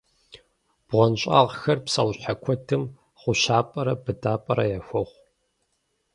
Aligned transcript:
БгъуэнщӀагъхэр 0.87 1.79
псэущхьэ 1.85 2.33
куэдым 2.43 2.83
гъущапӀэрэ 3.21 3.93
быдапӀэрэ 4.03 4.65
яхуохъу. 4.77 5.21